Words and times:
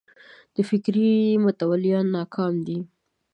د 0.55 0.57
فکر 0.69 0.95
متولیان 1.43 2.05
ناکام 2.15 2.53
دي 2.67 2.79